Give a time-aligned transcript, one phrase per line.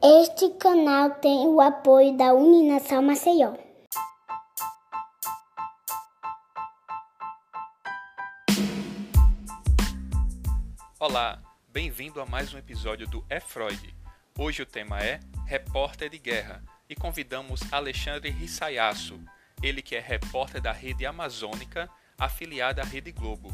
[0.00, 3.54] Este canal tem o apoio da Uninação Maceió.
[11.00, 13.92] Olá, bem-vindo a mais um episódio do É Freud.
[14.38, 19.18] Hoje o tema é Repórter de Guerra e convidamos Alexandre Rissayasso,
[19.60, 23.50] ele que é repórter da Rede Amazônica, afiliada à Rede Globo.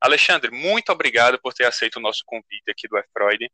[0.00, 3.50] Alexandre, muito obrigado por ter aceito o nosso convite aqui do Freud.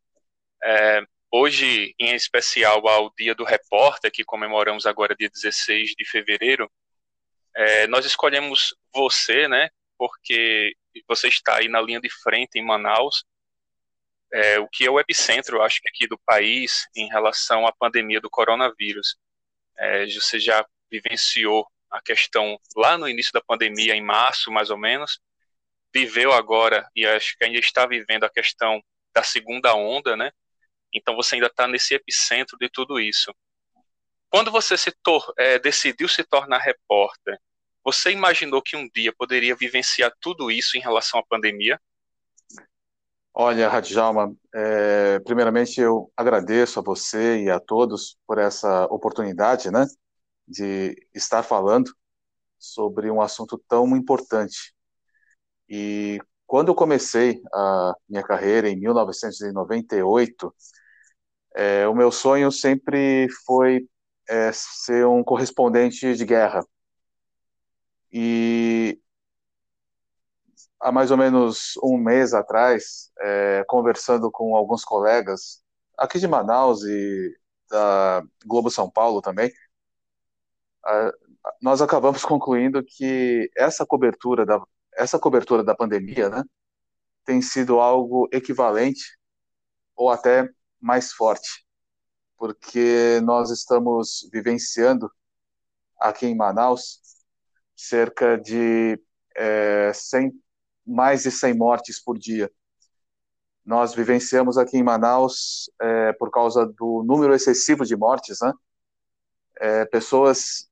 [0.62, 6.70] É, hoje, em especial ao Dia do Repórter, que comemoramos agora dia 16 de fevereiro,
[7.54, 10.74] é, nós escolhemos você, né, porque
[11.08, 13.24] você está aí na linha de frente em Manaus,
[14.32, 18.20] é, o que é o epicentro, acho que aqui do país, em relação à pandemia
[18.20, 19.16] do coronavírus.
[19.78, 24.78] É, você já vivenciou a questão lá no início da pandemia, em março, mais ou
[24.78, 25.20] menos,
[25.96, 28.82] viveu agora, e acho que ainda está vivendo a questão
[29.14, 30.30] da segunda onda, né?
[30.92, 33.34] Então você ainda está nesse epicentro de tudo isso.
[34.28, 34.92] Quando você se
[35.38, 37.38] é, decidiu se tornar repórter,
[37.82, 41.80] você imaginou que um dia poderia vivenciar tudo isso em relação à pandemia?
[43.32, 49.86] Olha, Radjalma, é, primeiramente eu agradeço a você e a todos por essa oportunidade, né,
[50.46, 51.90] de estar falando
[52.58, 54.74] sobre um assunto tão importante.
[55.68, 60.54] E quando eu comecei a minha carreira em 1998,
[61.54, 63.88] é, o meu sonho sempre foi
[64.28, 66.64] é, ser um correspondente de guerra.
[68.12, 69.00] E
[70.80, 75.62] há mais ou menos um mês atrás, é, conversando com alguns colegas
[75.98, 77.36] aqui de Manaus e
[77.70, 79.50] da Globo São Paulo também,
[80.84, 81.12] a,
[81.62, 84.60] nós acabamos concluindo que essa cobertura da
[84.96, 86.42] essa cobertura da pandemia, né,
[87.24, 89.18] tem sido algo equivalente
[89.96, 90.48] ou até
[90.80, 91.66] mais forte,
[92.36, 95.10] porque nós estamos vivenciando
[96.00, 97.00] aqui em Manaus
[97.76, 99.00] cerca de
[99.36, 100.32] é, 100,
[100.86, 102.50] mais de 100 mortes por dia.
[103.64, 108.52] Nós vivenciamos aqui em Manaus, é, por causa do número excessivo de mortes, né?
[109.58, 110.70] É, pessoas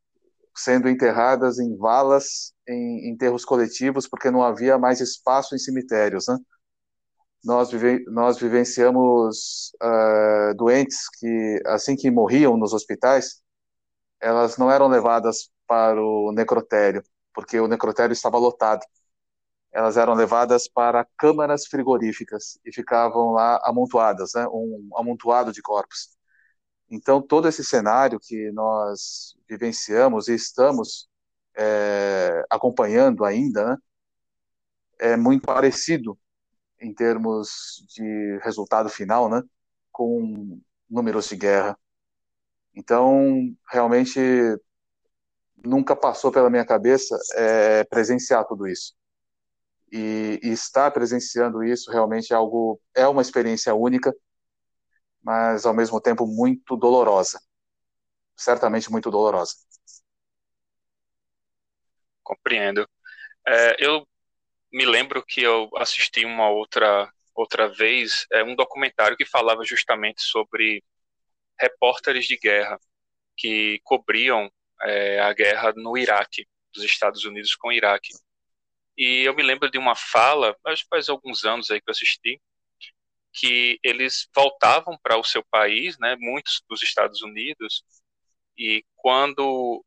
[0.55, 6.39] sendo enterradas em valas, em enterros coletivos, porque não havia mais espaço em cemitérios, né?
[7.45, 13.43] Nós, vive, nós vivenciamos uh, doentes que, assim que morriam nos hospitais,
[14.21, 17.03] elas não eram levadas para o necrotério,
[17.35, 18.81] porque o necrotério estava lotado.
[19.73, 26.17] Elas eram levadas para câmaras frigoríficas e ficavam lá amontoadas, né, um amontoado de corpos.
[26.91, 31.09] Então, todo esse cenário que nós vivenciamos e estamos
[31.57, 33.77] é, acompanhando ainda, né,
[34.99, 36.19] é muito parecido
[36.81, 39.43] em termos de resultado final, né,
[39.93, 41.79] com números de guerra.
[42.75, 44.21] Então, realmente,
[45.65, 48.95] nunca passou pela minha cabeça é, presenciar tudo isso.
[49.93, 54.13] E, e, estar presenciando isso realmente é algo, é uma experiência única,
[55.23, 57.41] mas ao mesmo tempo muito dolorosa.
[58.37, 59.55] Certamente muito dolorosa.
[62.25, 62.89] Compreendo.
[63.47, 64.07] É, eu
[64.73, 70.23] me lembro que eu assisti uma outra outra vez é, um documentário que falava justamente
[70.23, 70.85] sobre
[71.61, 72.79] repórteres de guerra
[73.37, 74.51] que cobriam
[74.83, 78.13] é, a guerra no Iraque, dos Estados Unidos com o Iraque.
[78.97, 80.57] E eu me lembro de uma fala,
[80.89, 82.41] faz alguns anos aí que eu assisti,
[83.33, 87.83] que eles voltavam para o seu país, né, muitos dos Estados Unidos,
[88.57, 89.85] e quando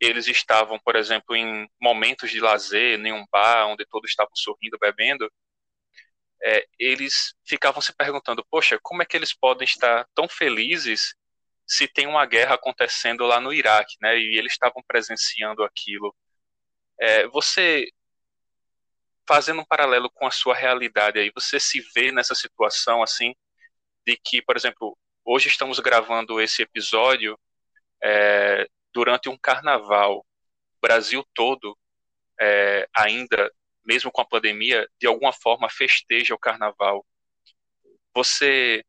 [0.00, 4.78] eles estavam, por exemplo, em momentos de lazer, em um bar onde todos estavam sorrindo,
[4.78, 5.30] bebendo,
[6.42, 11.14] é, eles ficavam se perguntando: poxa, como é que eles podem estar tão felizes
[11.66, 14.18] se tem uma guerra acontecendo lá no Iraque, né?
[14.18, 16.14] E eles estavam presenciando aquilo.
[17.00, 17.86] É, você
[19.28, 23.34] fazendo um paralelo com a sua realidade aí, você se vê nessa situação assim
[24.06, 27.38] de que, por exemplo, hoje estamos gravando esse episódio
[28.02, 28.66] é,
[28.98, 31.78] durante um carnaval, o Brasil todo
[32.40, 33.48] é, ainda,
[33.84, 37.06] mesmo com a pandemia, de alguma forma festeja o carnaval.
[38.12, 38.84] Você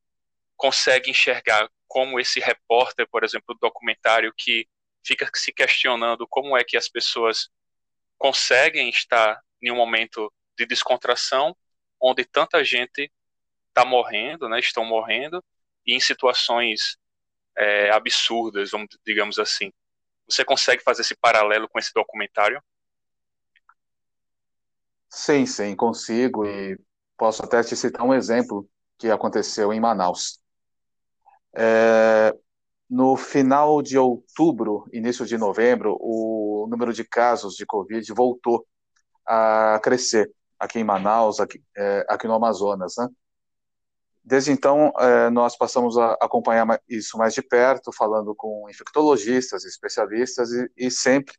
[0.57, 4.67] consegue enxergar como esse repórter, por exemplo, do documentário que
[5.05, 7.47] fica se questionando como é que as pessoas
[8.17, 11.55] conseguem estar em um momento de descontração
[12.01, 13.11] onde tanta gente
[13.67, 15.43] está morrendo, né, estão morrendo
[15.85, 16.97] e em situações
[17.55, 19.71] é, absurdas, vamos, digamos assim.
[20.29, 22.61] Você consegue fazer esse paralelo com esse documentário?
[25.09, 26.77] Sim, sim, consigo e
[27.17, 30.39] posso até te citar um exemplo que aconteceu em Manaus.
[31.55, 32.33] É,
[32.89, 38.65] no final de outubro, início de novembro, o número de casos de Covid voltou
[39.25, 43.07] a crescer aqui em Manaus, aqui, é, aqui no Amazonas, né?
[44.29, 50.51] Desde então, é, nós passamos a acompanhar isso mais de perto, falando com infectologistas, especialistas,
[50.51, 51.33] e, e sempre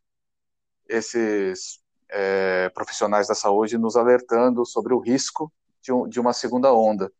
[0.89, 1.79] esses
[2.09, 7.13] é, profissionais da saúde nos alertando sobre o risco de, um, de uma segunda onda.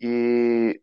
[0.00, 0.80] E,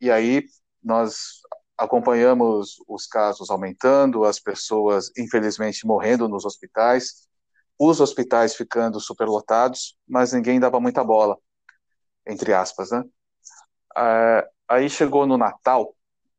[0.00, 0.44] e aí
[0.82, 1.42] nós
[1.78, 7.28] acompanhamos os casos aumentando, as pessoas, infelizmente, morrendo nos hospitais,
[7.78, 11.38] os hospitais ficando superlotados, mas ninguém dava muita bola
[12.26, 13.02] entre aspas, né?
[13.96, 15.94] Ah, aí chegou no Natal,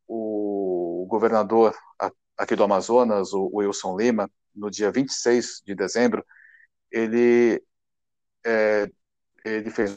[0.07, 1.75] o governador
[2.37, 6.25] aqui do Amazonas, o Wilson Lima, no dia 26 de dezembro,
[6.91, 7.63] ele,
[8.45, 8.89] é,
[9.45, 9.93] ele fez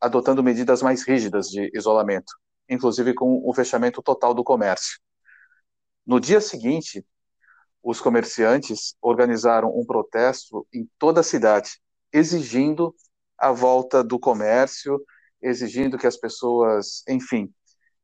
[0.00, 2.32] adotando medidas mais rígidas de isolamento,
[2.68, 4.98] inclusive com o fechamento total do comércio.
[6.06, 7.04] No dia seguinte,
[7.82, 11.80] os comerciantes organizaram um protesto em toda a cidade,
[12.12, 12.94] exigindo
[13.38, 15.00] a volta do comércio,
[15.40, 17.52] exigindo que as pessoas, enfim,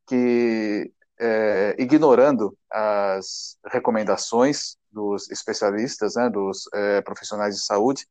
[0.07, 8.07] que é, ignorando as recomendações dos especialistas, né, dos é, profissionais de saúde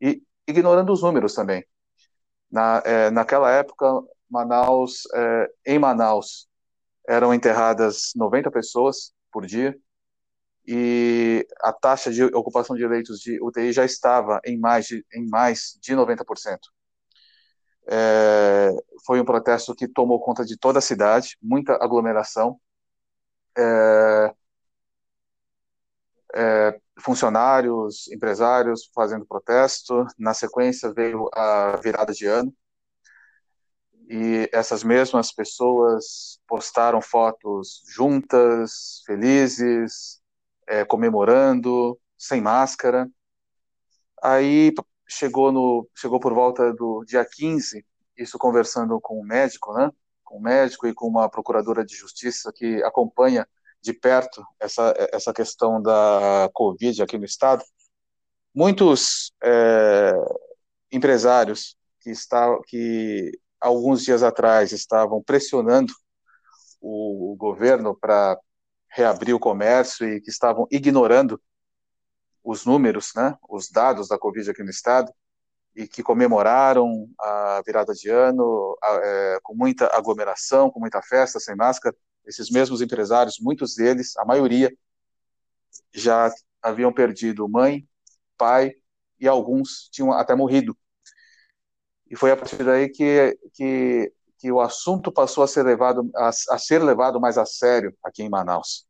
[0.00, 1.64] e ignorando os números também.
[2.50, 3.86] Na, é, naquela época,
[4.28, 6.48] Manaus, é, em Manaus,
[7.08, 9.76] eram enterradas 90 pessoas por dia
[10.72, 15.28] e a taxa de ocupação de leitos de UTI já estava em mais de, em
[15.28, 16.58] mais de 90%.
[17.88, 18.70] É,
[19.04, 22.60] foi um protesto que tomou conta de toda a cidade, muita aglomeração.
[23.58, 24.34] É,
[26.36, 30.06] é, funcionários, empresários fazendo protesto.
[30.16, 32.54] Na sequência veio a virada de ano
[34.08, 40.19] e essas mesmas pessoas postaram fotos juntas, felizes,
[40.66, 43.08] é, comemorando, sem máscara.
[44.22, 44.72] Aí
[45.08, 47.84] chegou, no, chegou por volta do dia 15,
[48.16, 49.90] isso conversando com o um médico, né?
[50.24, 53.46] Com um médico e com uma procuradora de justiça que acompanha
[53.82, 57.64] de perto essa, essa questão da Covid aqui no estado.
[58.54, 60.12] Muitos é,
[60.92, 65.92] empresários que, está, que alguns dias atrás estavam pressionando
[66.80, 68.38] o, o governo para
[68.90, 71.40] reabrir o comércio e que estavam ignorando
[72.42, 75.12] os números, né, os dados da Covid aqui no estado,
[75.74, 81.54] e que comemoraram a virada de ano é, com muita aglomeração, com muita festa, sem
[81.54, 81.94] máscara.
[82.26, 84.72] Esses mesmos empresários, muitos deles, a maioria,
[85.92, 87.88] já haviam perdido mãe,
[88.36, 88.74] pai
[89.18, 90.76] e alguns tinham até morrido.
[92.10, 96.28] E foi a partir daí que, que que o assunto passou a ser levado a,
[96.28, 98.86] a, ser levado mais a sério aqui em Manaus.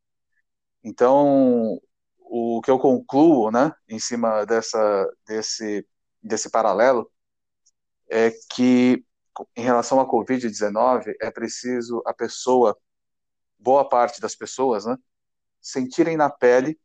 [0.83, 1.81] Então,
[2.21, 5.87] o que eu concluo, né, em cima dessa desse
[6.23, 7.11] desse paralelo
[8.09, 9.05] é que
[9.57, 12.79] em relação à COVID-19 é preciso a pessoa,
[13.59, 14.97] boa parte das pessoas, né,
[15.61, 16.79] sentirem na pele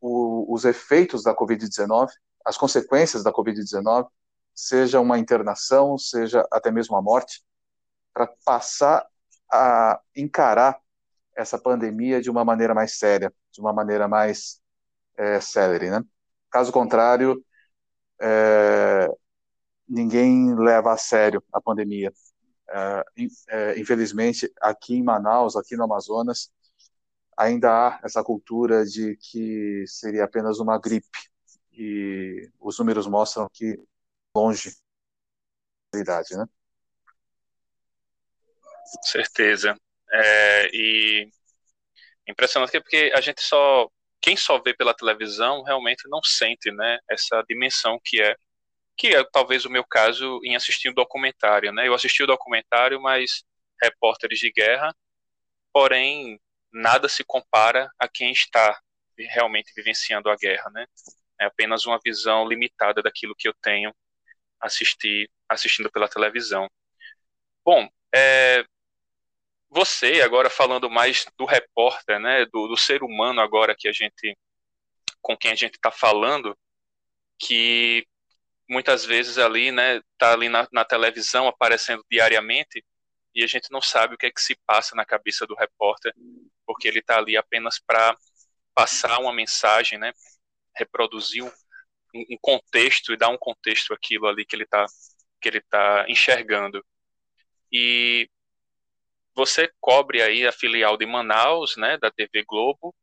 [0.00, 2.08] o, os efeitos da COVID-19,
[2.44, 4.08] as consequências da COVID-19
[4.58, 7.44] seja uma internação, seja até mesmo a morte,
[8.12, 9.06] para passar
[9.50, 10.80] a encarar
[11.36, 14.60] essa pandemia de uma maneira mais séria, de uma maneira mais
[15.16, 16.02] é, célere, né?
[16.50, 17.40] Caso contrário,
[18.20, 19.08] é,
[19.88, 22.12] ninguém leva a sério a pandemia.
[22.68, 23.04] É,
[23.50, 26.50] é infelizmente, aqui em Manaus, aqui no Amazonas,
[27.36, 31.06] ainda há essa cultura de que seria apenas uma gripe.
[31.72, 33.78] E os números mostram que
[34.34, 34.70] longe
[35.92, 36.44] da idade, né?
[39.02, 39.78] Certeza.
[40.10, 41.30] É, e
[42.26, 43.88] impressionante porque a gente só
[44.20, 48.36] quem só vê pela televisão realmente não sente, né, essa dimensão que é
[48.96, 51.86] que é talvez o meu caso em assistir um documentário, né?
[51.86, 53.44] Eu assisti o documentário, mas
[53.80, 54.92] repórteres de guerra,
[55.72, 56.40] porém
[56.72, 58.76] nada se compara a quem está
[59.16, 60.86] realmente vivenciando a guerra, né?
[61.40, 63.94] É apenas uma visão limitada daquilo que eu tenho
[64.60, 66.68] assistir, assistindo pela televisão.
[67.64, 68.64] Bom, é,
[69.70, 74.36] você agora falando mais do repórter, né, do, do, ser humano agora que a gente,
[75.20, 76.56] com quem a gente está falando,
[77.38, 78.06] que
[78.68, 82.84] muitas vezes ali, né, tá ali na, na televisão aparecendo diariamente
[83.34, 86.12] e a gente não sabe o que é que se passa na cabeça do repórter,
[86.66, 88.16] porque ele está ali apenas para
[88.74, 90.12] passar uma mensagem, né,
[90.74, 91.42] reproduzir
[92.14, 94.86] um contexto e dar um contexto aquilo ali que ele está
[95.40, 96.84] que ele tá enxergando.
[97.72, 98.28] E
[99.34, 102.94] você cobre aí a filial de Manaus, né, da TV Globo,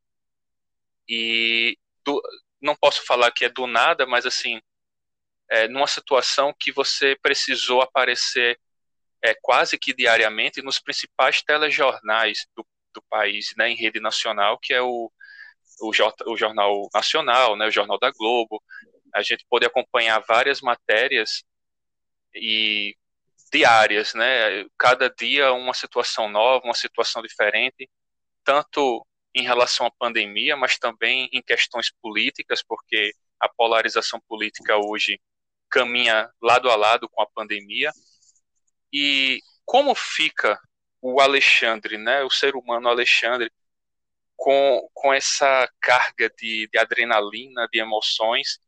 [1.08, 2.22] e do,
[2.62, 4.60] não posso falar que é do nada, mas assim,
[5.50, 8.60] é, numa situação que você precisou aparecer
[9.22, 14.74] é, quase que diariamente nos principais telejornais do, do país, né, em rede nacional, que
[14.74, 15.12] é o,
[15.82, 15.92] o,
[16.28, 18.62] o Jornal Nacional, né, o Jornal da Globo.
[19.16, 21.44] A gente pôde acompanhar várias matérias
[22.34, 22.96] e
[23.52, 24.66] diárias, né?
[24.78, 27.90] Cada dia uma situação nova, uma situação diferente,
[28.44, 35.20] tanto em relação à pandemia, mas também em questões políticas, porque a polarização política hoje
[35.70, 37.92] caminha lado a lado com a pandemia.
[38.92, 40.60] E como fica
[41.02, 43.52] o Alexandre, né, o ser humano Alexandre,
[44.36, 48.60] com, com essa carga de, de adrenalina, de emoções,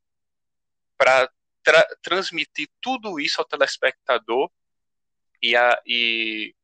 [0.97, 1.29] para
[1.63, 4.49] tra transmitir tudo isso ao telespectador
[5.41, 6.55] e, a, e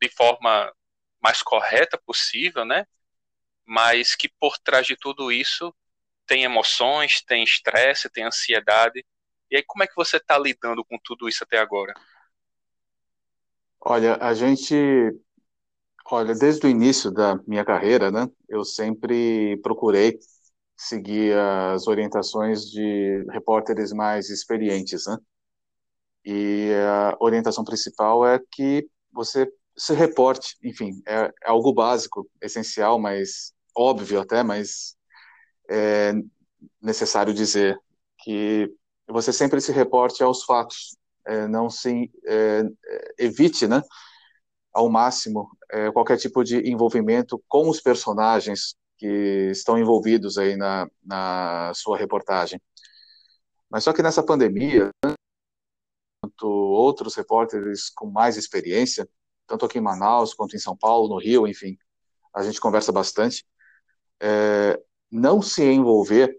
[0.00, 0.72] de forma
[1.20, 2.86] mais correta possível, né?
[3.66, 5.74] Mas que por trás de tudo isso
[6.26, 9.04] tem emoções, tem estresse, tem ansiedade.
[9.50, 11.94] E aí, como é que você está lidando com tudo isso até agora?
[13.80, 14.74] Olha, a gente,
[16.10, 20.18] olha, desde o início da minha carreira, né, eu sempre procurei
[20.76, 25.16] seguir as orientações de repórteres mais experientes, né?
[26.24, 32.98] E a orientação principal é que você se reporte, enfim, é, é algo básico, essencial,
[32.98, 34.96] mas óbvio até, mas
[35.70, 36.12] é
[36.82, 37.78] necessário dizer
[38.18, 38.68] que
[39.08, 42.62] você sempre se reporte aos fatos, é, não se é,
[43.18, 43.82] evite, né,
[44.72, 50.88] ao máximo é, qualquer tipo de envolvimento com os personagens que estão envolvidos aí na,
[51.04, 52.60] na sua reportagem.
[53.70, 54.90] Mas só que nessa pandemia,
[56.22, 59.08] tanto outros repórteres com mais experiência,
[59.46, 61.76] tanto aqui em Manaus quanto em São Paulo, no Rio, enfim,
[62.34, 63.44] a gente conversa bastante,
[64.20, 66.38] é, não se envolver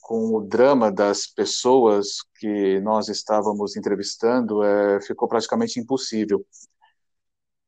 [0.00, 6.44] com o drama das pessoas que nós estávamos entrevistando é, ficou praticamente impossível.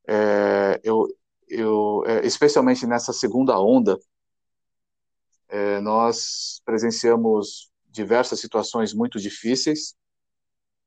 [0.07, 1.07] É, eu,
[1.49, 3.99] eu, é, especialmente nessa segunda onda,
[5.49, 9.95] é, nós presenciamos diversas situações muito difíceis,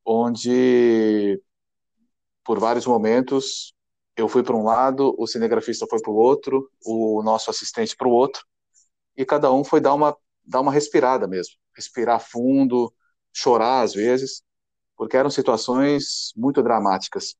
[0.05, 1.41] onde,
[2.43, 3.73] por vários momentos,
[4.15, 8.07] eu fui para um lado, o cinegrafista foi para o outro, o nosso assistente para
[8.07, 8.43] o outro,
[9.15, 12.93] e cada um foi dar uma, dar uma respirada mesmo, respirar fundo,
[13.33, 14.43] chorar às vezes,
[14.97, 17.35] porque eram situações muito dramáticas.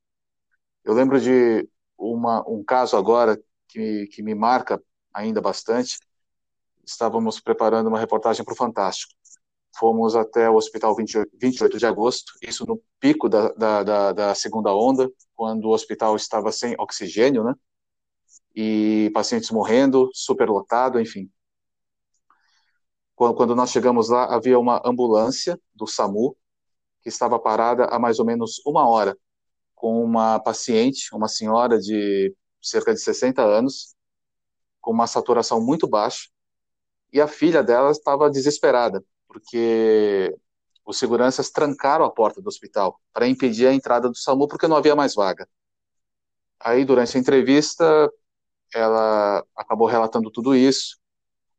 [0.83, 1.67] Eu lembro de
[1.99, 4.81] uma, um caso agora que, que me marca
[5.13, 5.99] ainda bastante.
[6.83, 9.13] Estávamos preparando uma reportagem para o Fantástico.
[9.77, 14.35] Fomos até o hospital 28, 28 de agosto, isso no pico da, da, da, da
[14.35, 17.53] segunda onda, quando o hospital estava sem oxigênio, né?
[18.55, 21.29] E pacientes morrendo, superlotado, enfim.
[23.15, 26.35] Quando nós chegamos lá, havia uma ambulância do SAMU
[27.01, 29.15] que estava parada há mais ou menos uma hora
[29.79, 33.95] com uma paciente, uma senhora de cerca de 60 anos,
[34.81, 36.27] com uma saturação muito baixa,
[37.13, 40.35] e a filha dela estava desesperada, porque
[40.85, 44.75] os seguranças trancaram a porta do hospital para impedir a entrada do SAMU porque não
[44.75, 45.47] havia mais vaga.
[46.59, 48.11] Aí, durante a entrevista,
[48.73, 50.97] ela acabou relatando tudo isso,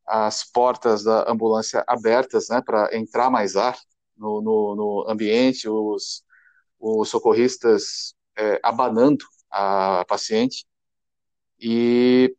[0.05, 3.79] as portas da ambulância abertas, né, para entrar mais ar
[4.15, 6.23] no, no, no ambiente, os,
[6.81, 10.65] os socorristas é, abanando a paciente
[11.59, 12.35] e,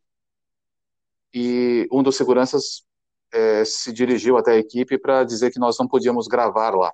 [1.33, 2.83] e um dos seguranças
[3.31, 6.93] é, se dirigiu até a equipe para dizer que nós não podíamos gravar lá.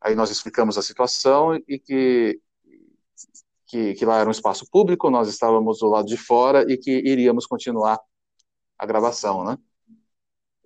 [0.00, 2.40] Aí nós explicamos a situação e que,
[3.66, 6.90] que, que lá era um espaço público, nós estávamos do lado de fora e que
[6.90, 7.98] iríamos continuar
[8.78, 9.58] a gravação, né?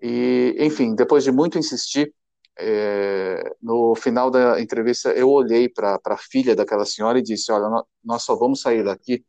[0.03, 2.13] E, enfim, depois de muito insistir,
[2.59, 7.85] é, no final da entrevista, eu olhei para a filha daquela senhora e disse: Olha,
[8.05, 9.25] nós só vamos sair daqui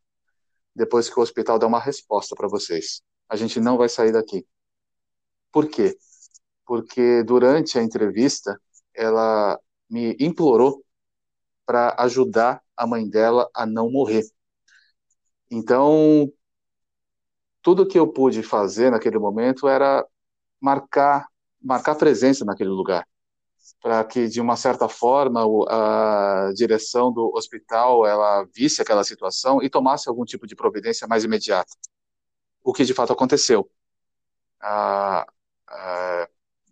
[0.75, 3.01] depois que o hospital der uma resposta para vocês.
[3.29, 4.45] A gente não vai sair daqui.
[5.51, 5.97] Por quê?
[6.65, 8.59] Porque durante a entrevista,
[8.93, 10.83] ela me implorou
[11.65, 14.23] para ajudar a mãe dela a não morrer.
[15.51, 16.31] Então,
[17.61, 20.05] tudo que eu pude fazer naquele momento era
[20.59, 21.27] marcar
[21.61, 23.07] marcar presença naquele lugar
[23.81, 29.69] para que de uma certa forma a direção do hospital ela visse aquela situação e
[29.69, 31.73] tomasse algum tipo de providência mais imediata.
[32.63, 33.69] O que de fato aconteceu.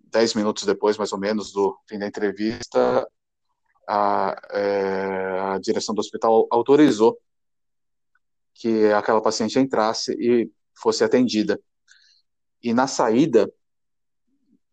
[0.06, 3.08] dez minutos depois, mais ou menos, do fim da entrevista,
[3.88, 7.18] a, é, a direção do hospital autorizou
[8.54, 11.60] que aquela paciente entrasse e fosse atendida.
[12.62, 13.52] E na saída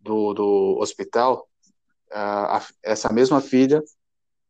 [0.01, 1.48] do, do hospital,
[2.13, 3.83] a, essa mesma filha,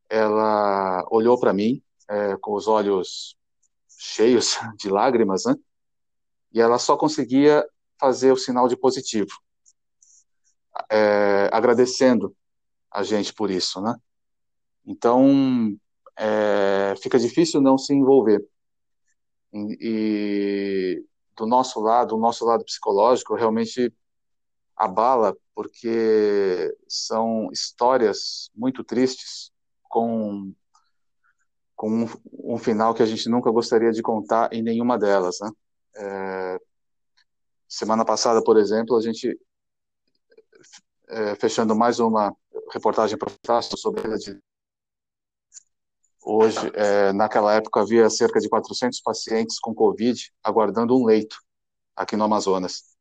[0.09, 3.37] ela olhou para mim é, com os olhos
[3.87, 5.55] cheios de lágrimas, né?
[6.51, 7.65] E ela só conseguia
[7.99, 9.31] fazer o sinal de positivo,
[10.89, 12.35] é, agradecendo
[12.91, 13.95] a gente por isso, né?
[14.85, 15.77] Então,
[16.17, 18.43] é, fica difícil não se envolver.
[19.53, 23.93] E, e, do nosso lado, o nosso lado psicológico realmente
[24.75, 29.51] abala, porque são histórias muito tristes,
[29.83, 30.53] com,
[31.75, 32.07] com um,
[32.53, 35.51] um, final que a gente nunca gostaria de contar em nenhuma delas, né?
[35.97, 36.57] É,
[37.67, 39.37] semana passada, por exemplo, a gente
[41.09, 42.33] é, fechando mais uma
[42.71, 44.41] reportagem para sobre a de
[46.23, 51.37] Hoje, é, naquela época, havia cerca de 400 pacientes com Covid aguardando um leito
[51.97, 52.97] aqui no Amazonas.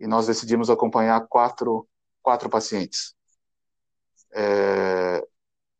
[0.00, 1.86] E nós decidimos acompanhar quatro,
[2.22, 3.14] quatro pacientes.
[4.32, 5.22] É,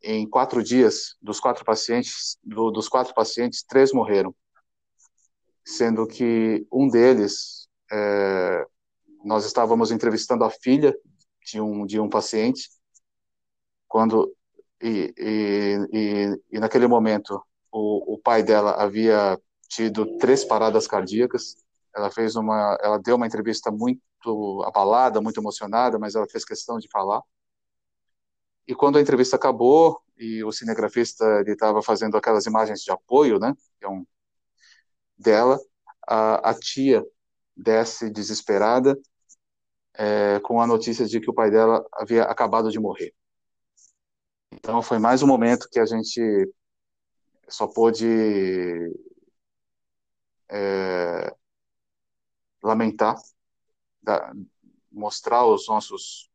[0.02, 4.34] em quatro dias, dos quatro pacientes, do, dos quatro pacientes, três morreram,
[5.64, 8.66] sendo que um deles, é,
[9.24, 10.96] nós estávamos entrevistando a filha
[11.44, 12.68] de um de um paciente,
[13.88, 14.34] quando
[14.82, 21.56] e, e, e, e naquele momento o, o pai dela havia tido três paradas cardíacas.
[21.94, 26.78] Ela fez uma, ela deu uma entrevista muito abalada, muito emocionada, mas ela fez questão
[26.78, 27.23] de falar.
[28.66, 33.54] E quando a entrevista acabou e o cinegrafista estava fazendo aquelas imagens de apoio, né,
[33.78, 34.04] que é um,
[35.18, 35.59] dela,
[36.06, 37.04] a, a tia
[37.56, 38.99] desce desesperada
[39.94, 43.14] é, com a notícia de que o pai dela havia acabado de morrer.
[44.52, 46.52] Então foi mais um momento que a gente
[47.49, 48.06] só pôde
[50.49, 51.34] é,
[52.62, 53.16] lamentar,
[54.02, 54.32] da,
[54.90, 56.28] mostrar os nossos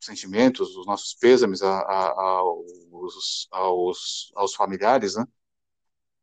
[0.00, 5.26] sentimentos, os nossos pêsames a, a, aos, aos, aos, familiares, né?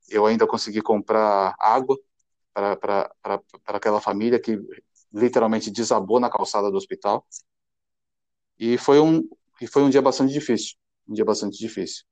[0.10, 1.98] Eu ainda consegui comprar água
[2.54, 3.10] para
[3.66, 4.60] aquela família que
[5.14, 7.26] literalmente desabou na calçada do hospital.
[8.58, 9.28] E foi um,
[9.62, 10.78] e foi um dia bastante difícil
[11.10, 12.06] um dia bastante difícil.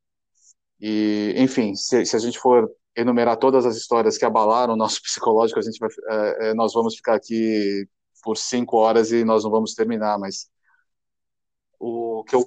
[0.79, 5.01] E, enfim, se, se a gente for enumerar todas as histórias que abalaram o nosso
[5.03, 7.87] psicológico, a gente vai, é, é, nós vamos ficar aqui
[8.23, 10.49] por cinco horas e nós não vamos terminar, mas
[11.79, 12.43] o que eu,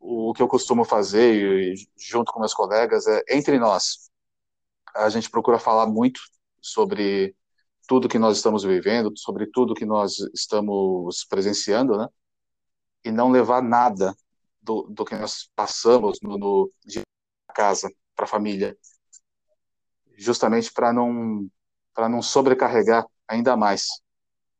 [0.00, 4.10] o que eu costumo fazer, e, junto com meus colegas, é, entre nós,
[4.94, 6.20] a gente procura falar muito
[6.60, 7.34] sobre
[7.86, 12.08] tudo que nós estamos vivendo, sobre tudo que nós estamos presenciando, né?
[13.04, 14.14] E não levar nada
[14.60, 17.05] do, do que nós passamos no, no de
[17.56, 18.76] casa para a família,
[20.18, 21.48] justamente para não
[21.94, 23.86] para não sobrecarregar ainda mais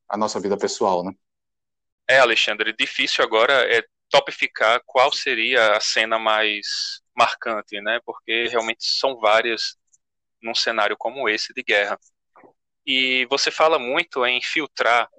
[0.09, 1.13] a nossa vida pessoal, né?
[2.09, 8.01] É, Alexandre, difícil agora é topificar qual seria a cena mais marcante, né?
[8.07, 9.77] Porque realmente são várias
[10.41, 11.99] num cenário como esse de guerra.
[12.87, 15.11] E você fala muito em filtrar,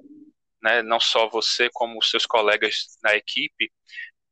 [0.63, 3.71] né, não só você como os seus colegas na equipe,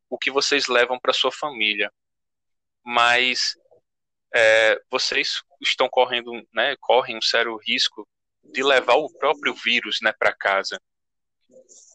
[0.10, 1.92] o que vocês levam para sua família.
[2.86, 3.56] Mas
[4.34, 8.08] é, vocês estão correndo, né, correm um sério risco
[8.44, 10.80] de levar o próprio vírus, né, para casa.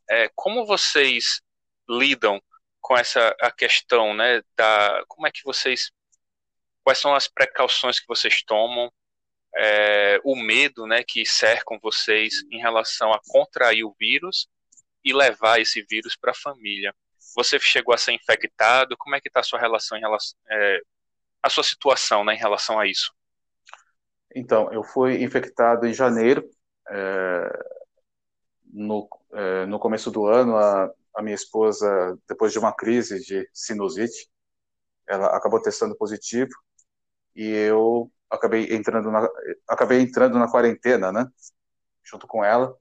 [0.08, 1.40] É, como vocês
[1.88, 2.42] lidam
[2.80, 5.90] com essa a questão, né, da como é que vocês
[6.82, 8.90] quais são as precauções que vocês tomam,
[9.56, 14.48] é, o medo, né, que cercam vocês em relação a contrair o vírus
[15.04, 16.94] e levar esse vírus para a família.
[17.36, 18.96] Você chegou a ser infectado?
[18.96, 20.80] Como é que está a sua relação em relação, é,
[21.42, 23.12] a sua situação, né, em relação a isso?
[24.34, 26.48] Então, eu fui infectado em janeiro.
[26.88, 27.58] É,
[28.72, 33.48] no, é, no começo do ano, a, a minha esposa, depois de uma crise de
[33.52, 34.28] sinusite,
[35.08, 36.50] ela acabou testando positivo
[37.34, 39.28] e eu acabei entrando na,
[39.68, 41.26] acabei entrando na quarentena, né?
[42.04, 42.76] Junto com ela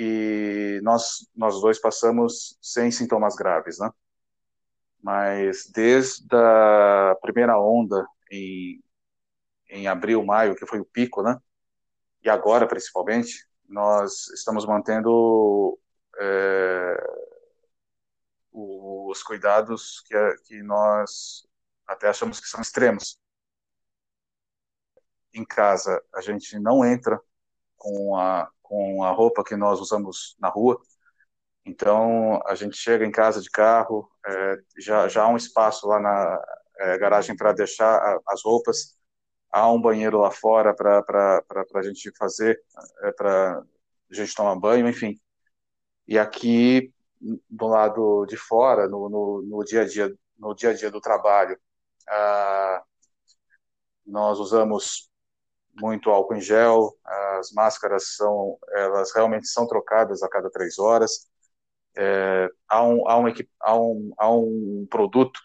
[0.00, 3.90] e nós, nós dois passamos sem sintomas graves, né?
[5.02, 8.80] Mas desde a primeira onda em,
[9.68, 11.36] em abril, maio, que foi o pico, né?
[12.22, 15.76] E agora, principalmente, nós estamos mantendo
[16.20, 17.04] é,
[18.52, 21.44] os cuidados que, que nós
[21.88, 23.18] até achamos que são extremos.
[25.34, 27.20] Em casa, a gente não entra
[27.76, 30.80] com a com a roupa que nós usamos na rua.
[31.64, 36.00] Então, a gente chega em casa de carro, é, já, já há um espaço lá
[36.00, 36.42] na
[36.78, 38.96] é, garagem para deixar a, as roupas,
[39.50, 41.42] há um banheiro lá fora para
[41.74, 42.60] a gente fazer,
[43.02, 43.62] é, para
[44.10, 45.18] a gente tomar banho, enfim.
[46.06, 46.92] E aqui,
[47.50, 51.00] do lado de fora, no, no, no dia a dia, no dia a dia do
[51.00, 51.58] trabalho,
[52.08, 52.82] ah,
[54.06, 55.07] nós usamos
[55.80, 61.28] muito álcool em gel, as máscaras são, elas realmente são trocadas a cada três horas.
[61.96, 63.26] É, há, um, há, um,
[63.60, 65.40] há, um, há um produto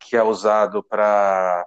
[0.00, 1.66] que é usado para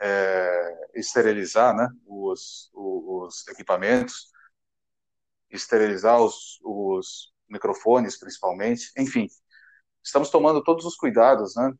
[0.00, 4.30] é, esterilizar né, os, os equipamentos,
[5.50, 8.92] esterilizar os, os microfones, principalmente.
[8.96, 9.28] Enfim,
[10.02, 11.72] estamos tomando todos os cuidados né,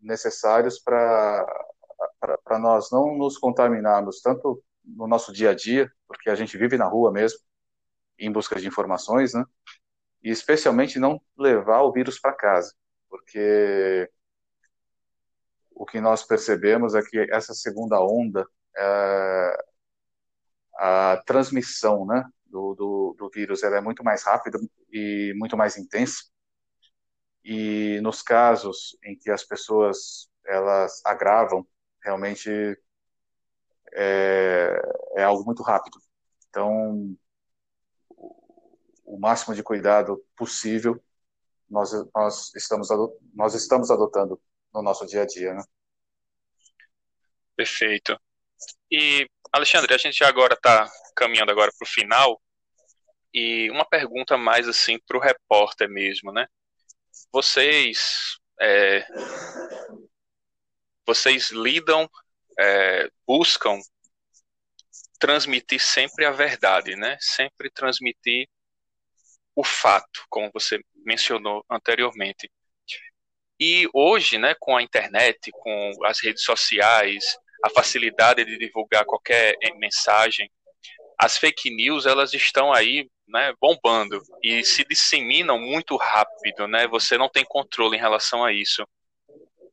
[0.00, 1.46] necessários para
[2.60, 6.86] nós não nos contaminarmos tanto no nosso dia a dia, porque a gente vive na
[6.86, 7.38] rua mesmo,
[8.18, 9.44] em busca de informações, né?
[10.22, 12.74] E especialmente não levar o vírus para casa,
[13.08, 14.10] porque
[15.72, 19.58] o que nós percebemos é que essa segunda onda, é,
[20.78, 24.58] a transmissão, né, do, do, do vírus, é muito mais rápida
[24.90, 26.24] e muito mais intensa.
[27.44, 31.66] E nos casos em que as pessoas elas agravam,
[32.06, 32.48] realmente
[33.92, 34.80] é,
[35.16, 35.98] é algo muito rápido.
[36.48, 37.16] Então,
[39.04, 41.02] o máximo de cuidado possível
[41.68, 42.88] nós, nós, estamos,
[43.34, 44.40] nós estamos adotando
[44.72, 45.64] no nosso dia a dia, né?
[47.56, 48.16] Perfeito.
[48.90, 52.40] E, Alexandre, a gente agora está caminhando agora para o final
[53.34, 56.46] e uma pergunta mais assim para o repórter mesmo, né?
[57.32, 59.04] Vocês, é,
[61.06, 62.08] vocês lidam,
[62.58, 63.80] é, buscam
[65.18, 67.16] transmitir sempre a verdade, né?
[67.20, 68.48] Sempre transmitir
[69.54, 72.50] o fato, como você mencionou anteriormente.
[73.58, 79.56] E hoje, né, com a internet, com as redes sociais, a facilidade de divulgar qualquer
[79.76, 80.50] mensagem,
[81.18, 86.86] as fake news elas estão aí, né, bombando e se disseminam muito rápido, né?
[86.88, 88.86] Você não tem controle em relação a isso.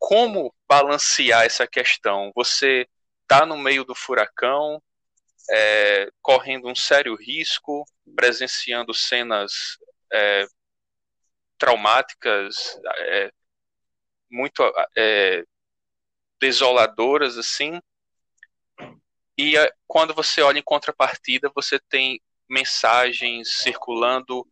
[0.05, 2.29] Como balancear essa questão?
[2.35, 2.85] Você
[3.21, 4.83] está no meio do furacão,
[5.49, 9.77] é, correndo um sério risco, presenciando cenas
[10.11, 10.45] é,
[11.57, 13.31] traumáticas, é,
[14.29, 14.61] muito
[14.97, 15.45] é,
[16.37, 17.79] desoladoras assim.
[19.37, 24.45] E é, quando você olha em contrapartida, você tem mensagens circulando,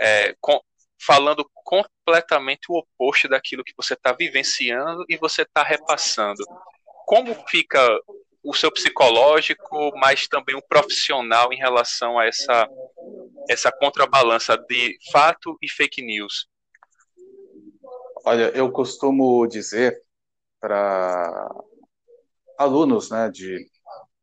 [0.00, 0.58] é, com,
[0.98, 1.46] falando
[2.06, 6.42] completamente o oposto daquilo que você está vivenciando e você está repassando.
[7.04, 7.80] Como fica
[8.44, 12.68] o seu psicológico, mas também o profissional em relação a essa,
[13.50, 16.48] essa contrabalança de fato e fake news?
[18.24, 20.00] Olha, eu costumo dizer
[20.60, 21.50] para
[22.56, 23.68] alunos né, de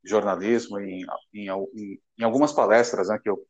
[0.05, 1.47] jornalismo em, em,
[2.17, 3.45] em, algumas palestras né, que, eu,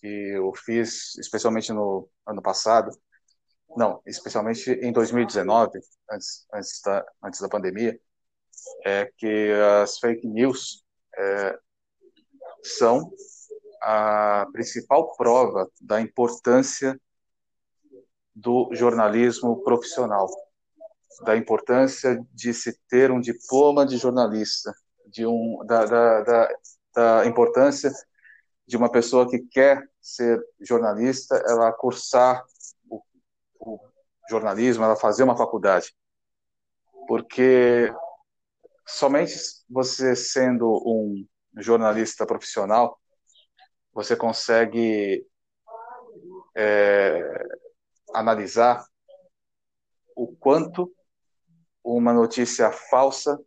[0.00, 2.90] que eu fiz, especialmente no ano passado,
[3.76, 7.98] não, especialmente em 2019, antes, antes, da, antes da pandemia,
[8.84, 9.50] é que
[9.82, 10.84] as fake news
[11.16, 11.58] é,
[12.62, 13.12] são
[13.82, 16.98] a principal prova da importância
[18.34, 20.28] do jornalismo profissional,
[21.24, 24.72] da importância de se ter um diploma de jornalista,
[25.06, 26.48] de um, da, da, da,
[26.94, 27.92] da importância
[28.66, 32.42] de uma pessoa que quer ser jornalista, ela cursar
[34.28, 35.94] jornalismo, ela fazer uma faculdade.
[37.06, 37.92] Porque
[38.86, 39.34] somente
[39.68, 42.98] você sendo um jornalista profissional,
[43.92, 45.24] você consegue
[46.56, 47.46] é,
[48.14, 48.84] analisar
[50.16, 50.92] o quanto
[51.82, 53.38] uma notícia falsa,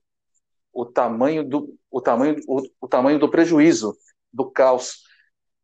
[0.72, 3.98] o tamanho do, o tamanho, o, o tamanho do prejuízo,
[4.32, 5.04] do caos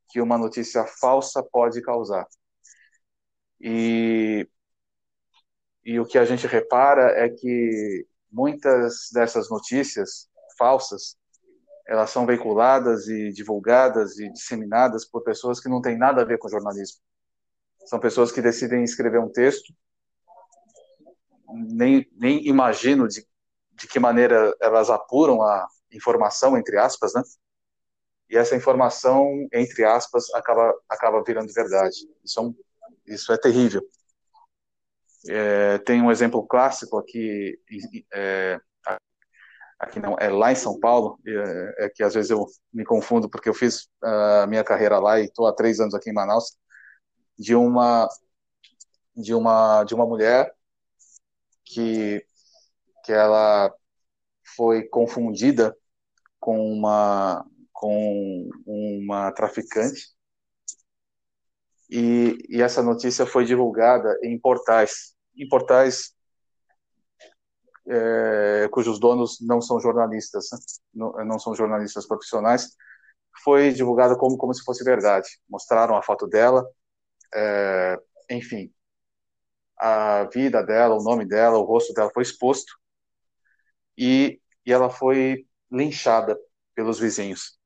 [0.10, 2.28] que uma notícia falsa pode causar.
[3.62, 4.48] E,
[5.86, 11.18] e o que a gente repara é que muitas dessas notícias falsas
[11.86, 16.38] elas são veiculadas e divulgadas e disseminadas por pessoas que não têm nada a ver
[16.38, 17.02] com jornalismo.
[17.86, 19.74] São pessoas que decidem escrever um texto,
[21.54, 23.28] nem, nem imagino de,
[23.74, 27.22] de que maneira elas apuram a informação, entre aspas, né?
[28.30, 31.96] E essa informação, entre aspas, acaba, acaba virando verdade.
[32.24, 32.56] Isso é, um,
[33.06, 33.84] isso é terrível.
[35.30, 37.58] É, tem um exemplo clássico aqui,
[38.14, 38.60] é,
[39.80, 43.30] aqui não, é lá em São Paulo, é, é, que às vezes eu me confundo
[43.30, 46.58] porque eu fiz a minha carreira lá e estou há três anos aqui em Manaus.
[47.38, 48.08] de uma
[49.16, 50.54] de uma de uma mulher
[51.66, 52.26] que
[53.06, 53.74] que ela
[54.56, 55.76] foi confundida
[56.40, 60.14] com uma com uma traficante
[61.94, 66.14] e, e essa notícia foi divulgada em portais em portais
[67.88, 70.48] é, cujos donos não são jornalistas
[70.94, 72.76] não, não são jornalistas profissionais
[73.44, 76.66] foi divulgada como como se fosse verdade mostraram a foto dela
[77.34, 78.00] é,
[78.32, 78.74] enfim
[79.84, 82.74] a vida dela, o nome dela, o rosto dela foi exposto
[83.98, 86.38] e, e ela foi linchada
[86.74, 87.58] pelos vizinhos,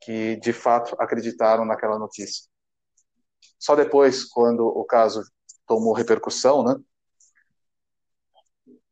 [0.00, 2.48] que de fato acreditaram naquela notícia.
[3.66, 5.24] Só depois, quando o caso
[5.66, 6.76] tomou repercussão, né,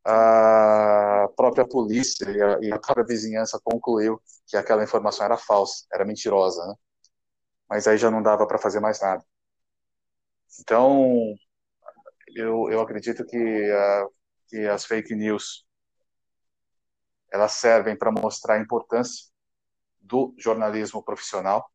[0.05, 5.87] a própria polícia e a, e a própria vizinhança concluiu que aquela informação era falsa,
[5.93, 6.75] era mentirosa, né?
[7.71, 9.25] Mas aí já não dava para fazer mais nada.
[10.61, 11.37] Então,
[12.35, 14.13] eu, eu acredito que, uh,
[14.49, 15.65] que as fake news
[17.33, 19.27] elas servem para mostrar a importância
[20.01, 21.71] do jornalismo profissional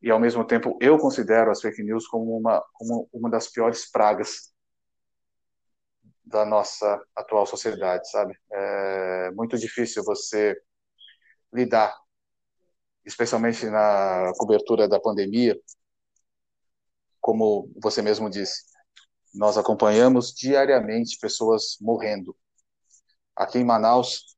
[0.00, 3.90] e ao mesmo tempo eu considero as fake news como uma como uma das piores
[3.90, 4.52] pragas
[6.24, 8.38] da nossa atual sociedade, sabe?
[8.52, 10.54] É muito difícil você
[11.52, 11.96] lidar,
[13.04, 15.58] especialmente na cobertura da pandemia,
[17.20, 18.64] como você mesmo disse,
[19.34, 22.36] nós acompanhamos diariamente pessoas morrendo.
[23.36, 24.36] Aqui em Manaus,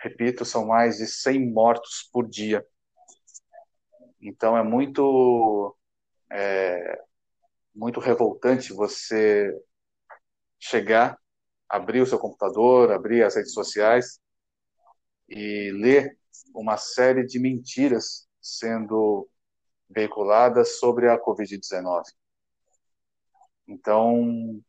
[0.00, 2.64] repito, são mais de 100 mortos por dia.
[4.24, 5.76] Então é muito
[6.32, 6.98] é,
[7.74, 9.52] muito revoltante você
[10.58, 11.18] chegar,
[11.68, 14.18] abrir o seu computador, abrir as redes sociais
[15.28, 16.18] e ler
[16.54, 19.28] uma série de mentiras sendo
[19.90, 22.02] veiculadas sobre a Covid-19.
[23.68, 24.62] Então,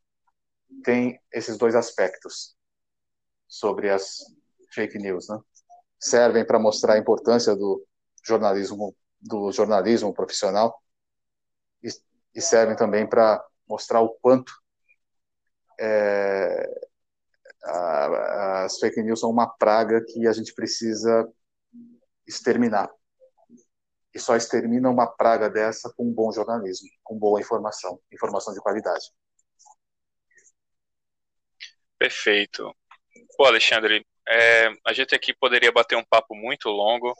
[0.83, 2.55] tem esses dois aspectos
[3.47, 4.17] sobre as
[4.73, 5.39] fake news, né?
[5.99, 7.85] Servem para mostrar a importância do
[8.23, 10.79] jornalismo do jornalismo profissional
[11.83, 11.89] e,
[12.35, 14.53] e servem também para mostrar o quanto
[15.79, 16.69] é,
[17.63, 21.27] a, as fake news são uma praga que a gente precisa
[22.27, 22.89] exterminar
[24.13, 29.11] e só extermina uma praga dessa com bom jornalismo, com boa informação, informação de qualidade.
[31.97, 32.73] Perfeito.
[33.35, 37.13] Pô, Alexandre, é, a gente aqui poderia bater um papo muito longo,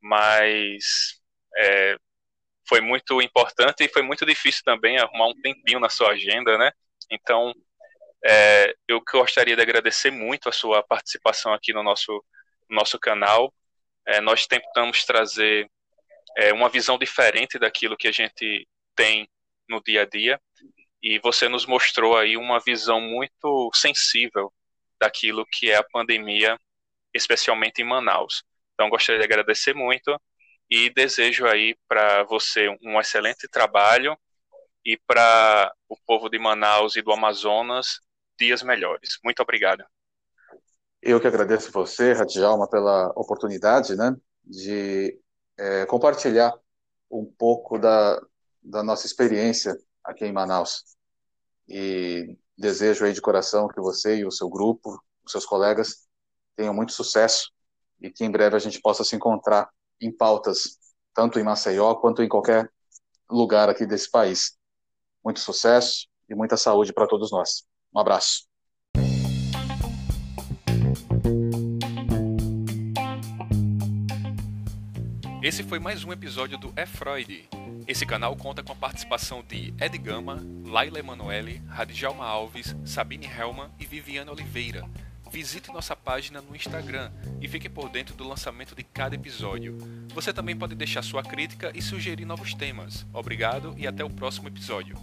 [0.00, 1.15] mas
[1.56, 1.96] é,
[2.68, 6.70] foi muito importante e foi muito difícil também arrumar um tempinho na sua agenda, né?
[7.10, 7.52] Então,
[8.24, 12.12] é, eu gostaria de agradecer muito a sua participação aqui no nosso,
[12.68, 13.52] no nosso canal.
[14.06, 15.70] É, nós tentamos trazer
[16.36, 18.66] é, uma visão diferente daquilo que a gente
[18.96, 19.28] tem
[19.68, 20.40] no dia a dia.
[21.02, 24.52] E você nos mostrou aí uma visão muito sensível
[25.00, 26.58] daquilo que é a pandemia,
[27.14, 28.42] especialmente em Manaus.
[28.74, 30.20] Então, gostaria de agradecer muito
[30.70, 34.16] e desejo aí para você um excelente trabalho
[34.84, 38.00] e para o povo de Manaus e do Amazonas
[38.38, 39.18] dias melhores.
[39.24, 39.84] Muito obrigado.
[41.02, 45.18] Eu que agradeço você, Radjalma, pela oportunidade né, de
[45.56, 46.52] é, compartilhar
[47.10, 48.20] um pouco da,
[48.62, 50.84] da nossa experiência aqui em Manaus.
[51.68, 56.06] E desejo aí de coração que você e o seu grupo, os seus colegas,
[56.54, 57.52] tenham muito sucesso
[58.00, 59.68] e que em breve a gente possa se encontrar
[60.00, 60.78] em pautas,
[61.14, 62.70] tanto em Maceió quanto em qualquer
[63.30, 64.56] lugar aqui desse país.
[65.24, 67.64] Muito sucesso e muita saúde para todos nós.
[67.94, 68.46] Um abraço.
[75.42, 77.48] Esse foi mais um episódio do É Freud.
[77.86, 83.70] Esse canal conta com a participação de Ed Gama, Laila Emanuele, Radjalma Alves, Sabine Helman
[83.78, 84.82] e Viviane Oliveira.
[85.30, 87.10] Visite nossa página no Instagram
[87.40, 89.76] e fique por dentro do lançamento de cada episódio.
[90.14, 93.06] Você também pode deixar sua crítica e sugerir novos temas.
[93.12, 94.96] Obrigado e até o próximo episódio.